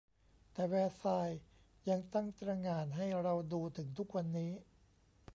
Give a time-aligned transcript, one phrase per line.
[0.53, 1.39] แต่แวร์ซายน์
[1.89, 4.51] ยังตั้งตระหง่านให้เราดูถึงทุกวันนี้